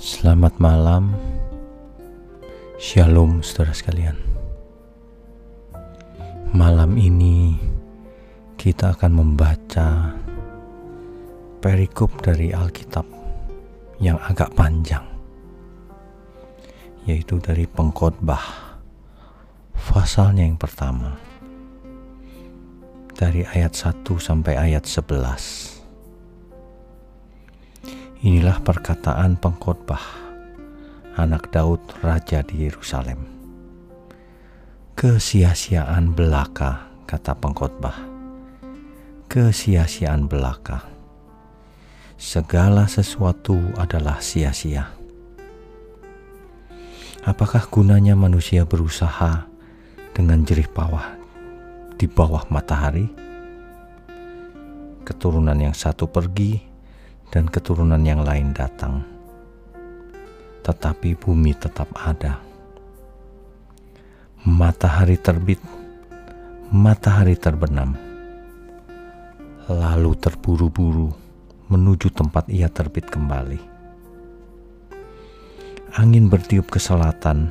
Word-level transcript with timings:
Selamat 0.00 0.56
malam, 0.56 1.12
Shalom, 2.80 3.44
saudara 3.44 3.76
sekalian. 3.76 4.16
Malam 6.56 6.96
ini 6.96 7.52
kita 8.56 8.96
akan 8.96 9.12
membaca 9.12 10.16
perikop 11.60 12.16
dari 12.24 12.48
Alkitab 12.48 13.04
yang 14.00 14.16
agak 14.24 14.56
panjang, 14.56 15.04
yaitu 17.04 17.36
dari 17.36 17.68
Pengkhotbah, 17.68 18.80
pasalnya 19.76 20.48
yang 20.48 20.56
pertama, 20.56 21.20
dari 23.12 23.44
ayat 23.44 23.76
1 23.76 24.00
sampai 24.16 24.56
ayat 24.56 24.88
11. 24.88 25.79
Inilah 28.20 28.60
perkataan 28.60 29.40
pengkhotbah 29.40 30.04
anak 31.16 31.48
Daud 31.56 31.80
raja 32.04 32.44
di 32.44 32.68
Yerusalem. 32.68 33.16
Kesia-siaan 34.92 36.12
belaka, 36.12 36.84
kata 37.08 37.32
pengkhotbah. 37.40 37.96
Kesia-siaan 39.24 40.28
belaka. 40.28 40.84
Segala 42.20 42.84
sesuatu 42.92 43.56
adalah 43.80 44.20
sia-sia. 44.20 44.92
Apakah 47.24 47.72
gunanya 47.72 48.12
manusia 48.20 48.68
berusaha 48.68 49.48
dengan 50.12 50.44
jerih 50.44 50.68
pawah 50.68 51.16
di 51.96 52.04
bawah 52.04 52.44
matahari? 52.52 53.08
Keturunan 55.08 55.56
yang 55.56 55.72
satu 55.72 56.04
pergi, 56.04 56.69
dan 57.30 57.46
keturunan 57.46 58.02
yang 58.02 58.26
lain 58.26 58.50
datang, 58.50 59.06
tetapi 60.66 61.14
bumi 61.14 61.54
tetap 61.54 61.86
ada. 61.94 62.42
Matahari 64.42 65.14
terbit, 65.14 65.62
matahari 66.74 67.38
terbenam, 67.38 67.94
lalu 69.70 70.12
terburu-buru 70.18 71.14
menuju 71.70 72.10
tempat 72.10 72.50
ia 72.50 72.66
terbit 72.66 73.06
kembali. 73.06 73.60
Angin 75.94 76.26
bertiup 76.26 76.66
ke 76.66 76.82
selatan, 76.82 77.50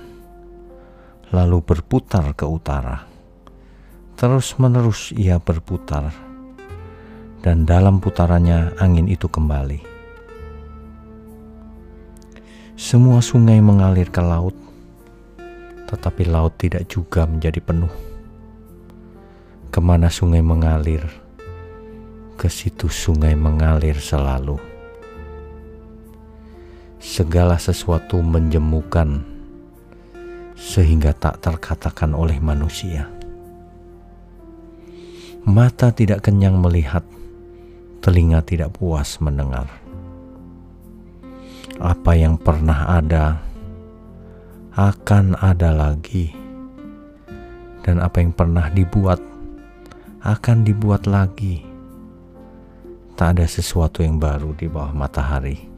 lalu 1.31 1.64
berputar 1.64 2.36
ke 2.36 2.44
utara. 2.44 3.08
Terus-menerus 4.20 5.16
ia 5.16 5.40
berputar 5.40 6.28
dan 7.40 7.64
dalam 7.64 8.04
putarannya 8.04 8.76
angin 8.80 9.08
itu 9.08 9.32
kembali. 9.32 9.80
Semua 12.80 13.20
sungai 13.20 13.59
mengalir 13.59 14.08
ke 14.08 14.23
laut, 14.23 14.56
tetapi 15.92 16.23
laut 16.28 16.56
tidak 16.56 16.88
juga 16.88 17.28
menjadi 17.28 17.59
penuh. 17.59 17.92
Ke 19.68 19.84
mana 19.84 20.08
sungai 20.08 20.40
mengalir, 20.40 21.04
ke 22.40 22.48
situ 22.48 22.88
sungai 22.88 23.36
mengalir 23.36 24.00
selalu. 24.00 24.56
Segala 27.00 27.59
sesuatu 27.59 28.20
menjemukan 28.24 29.24
sehingga 30.59 31.16
tak 31.16 31.40
terkatakan 31.40 32.12
oleh 32.12 32.40
manusia. 32.44 33.08
Mata 35.48 35.92
tidak 35.96 36.28
kenyang 36.28 36.59
melihat, 36.59 37.02
telinga 38.10 38.42
tidak 38.42 38.74
puas 38.74 39.22
mendengar. 39.22 39.70
Apa 41.78 42.18
yang 42.18 42.42
pernah 42.42 42.98
ada 42.98 43.38
akan 44.74 45.38
ada 45.38 45.70
lagi, 45.70 46.34
dan 47.86 48.02
apa 48.02 48.18
yang 48.18 48.34
pernah 48.34 48.66
dibuat 48.74 49.22
akan 50.25 50.66
dibuat 50.66 51.06
lagi. 51.06 51.62
Tak 53.14 53.38
ada 53.38 53.46
sesuatu 53.46 54.02
yang 54.02 54.18
baru 54.18 54.58
di 54.58 54.66
bawah 54.66 54.90
matahari. 54.90 55.69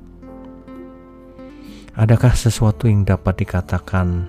Adakah 1.99 2.31
sesuatu 2.31 2.87
yang 2.87 3.03
dapat 3.03 3.43
dikatakan, 3.43 4.23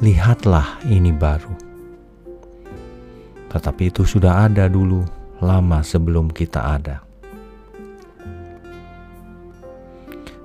"Lihatlah, 0.00 0.80
ini 0.88 1.12
baru"? 1.12 1.52
Tetapi 3.52 3.92
itu 3.92 4.08
sudah 4.08 4.48
ada 4.48 4.72
dulu 4.72 5.17
lama 5.38 5.86
sebelum 5.86 6.34
kita 6.34 6.58
ada. 6.58 6.98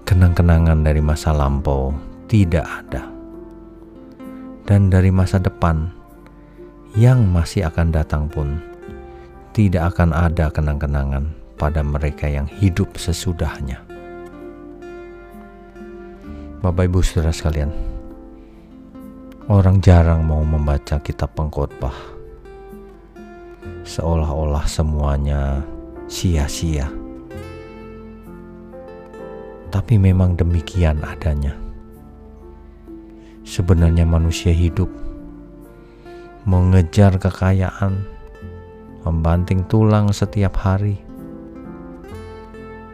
Kenang-kenangan 0.06 0.86
dari 0.86 1.02
masa 1.02 1.34
lampau 1.34 1.90
tidak 2.30 2.62
ada, 2.62 3.09
dan 4.70 4.94
dari 4.94 5.09
masa 5.09 5.42
depan 5.42 5.90
yang 6.94 7.26
masih 7.34 7.66
akan 7.66 7.90
datang 7.90 8.30
pun 8.30 8.62
tidak 9.58 9.98
akan 9.98 10.14
ada 10.14 10.53
kenang-kenangan 10.53 11.34
pada 11.58 11.82
mereka 11.82 12.30
yang 12.30 12.46
hidup 12.46 12.94
sesudahnya. 12.94 13.82
Bapak 16.62 16.86
Ibu 16.86 17.02
Saudara 17.02 17.34
sekalian, 17.34 17.74
orang 19.50 19.82
jarang 19.82 20.22
mau 20.22 20.46
membaca 20.46 21.02
kitab 21.02 21.34
pengkhotbah 21.34 22.12
seolah-olah 23.84 24.64
semuanya 24.64 25.60
sia-sia. 26.08 26.88
Tapi 29.68 30.00
memang 30.00 30.40
demikian 30.40 31.04
adanya. 31.04 31.56
Sebenarnya 33.44 34.08
manusia 34.08 34.56
hidup 34.56 34.88
mengejar 36.44 37.16
kekayaan, 37.20 38.04
membanting 39.04 39.64
tulang 39.68 40.12
setiap 40.12 40.60
hari. 40.60 41.00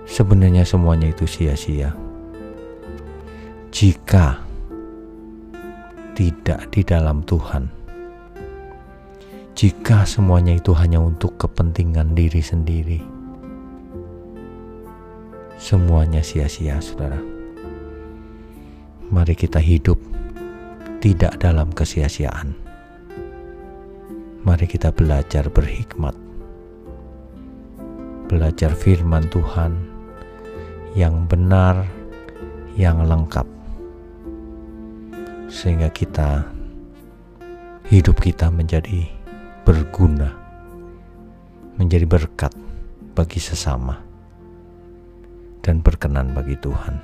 Sebenarnya 0.09 0.65
semuanya 0.65 1.13
itu 1.13 1.29
sia-sia. 1.29 1.93
Jika 3.69 4.41
tidak 6.17 6.73
di 6.73 6.81
dalam 6.81 7.21
Tuhan 7.21 7.78
jika 9.59 10.07
semuanya 10.07 10.55
itu 10.55 10.71
hanya 10.71 11.03
untuk 11.03 11.35
kepentingan 11.35 12.15
diri 12.15 12.39
sendiri. 12.39 13.03
Semuanya 15.59 16.23
sia-sia, 16.23 16.79
saudara. 16.79 17.19
Mari 19.11 19.35
kita 19.35 19.59
hidup 19.59 19.99
tidak 21.03 21.43
dalam 21.43 21.75
kesia-siaan. 21.75 22.55
Mari 24.47 24.63
kita 24.63 24.95
belajar 24.95 25.51
berhikmat, 25.51 26.15
belajar 28.31 28.71
firman 28.71 29.27
Tuhan 29.27 29.75
yang 30.95 31.27
benar, 31.27 31.83
yang 32.79 33.03
lengkap, 33.03 33.43
sehingga 35.51 35.91
kita 35.91 36.47
hidup 37.91 38.23
kita 38.23 38.47
menjadi 38.47 39.18
berguna, 39.69 40.33
menjadi 41.77 42.09
berkat 42.09 42.49
bagi 43.13 43.37
sesama, 43.37 44.01
dan 45.61 45.85
berkenan 45.85 46.33
bagi 46.33 46.57
Tuhan. 46.57 46.97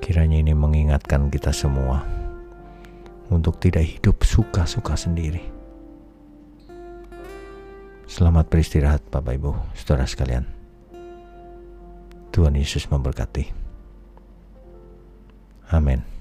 Kiranya 0.00 0.40
ini 0.40 0.56
mengingatkan 0.56 1.28
kita 1.28 1.52
semua 1.52 2.00
untuk 3.28 3.60
tidak 3.60 3.84
hidup 3.92 4.24
suka-suka 4.24 4.96
sendiri. 4.96 5.44
Selamat 8.08 8.48
beristirahat 8.48 9.04
Bapak 9.12 9.36
Ibu, 9.36 9.52
saudara 9.76 10.08
sekalian. 10.08 10.48
Tuhan 12.32 12.56
Yesus 12.56 12.88
memberkati. 12.88 13.52
Amin. 15.76 16.17